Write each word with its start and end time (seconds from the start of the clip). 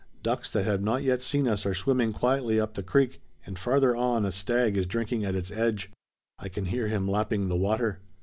Ducks 0.23 0.49
that 0.49 0.65
have 0.65 0.81
not 0.81 1.03
yet 1.03 1.21
seen 1.21 1.47
us 1.47 1.63
are 1.63 1.75
swimming 1.75 2.11
quietly 2.11 2.59
up 2.59 2.73
the 2.73 2.81
creek, 2.81 3.21
and 3.45 3.59
farther 3.59 3.95
on 3.95 4.25
a 4.25 4.31
stag 4.31 4.75
is 4.75 4.87
drinking 4.87 5.23
at 5.23 5.35
its 5.35 5.51
edge. 5.51 5.91
I 6.39 6.49
can 6.49 6.65
hear 6.65 6.87
him 6.87 7.07
lapping 7.07 7.49
the 7.49 7.55
water." 7.55 7.99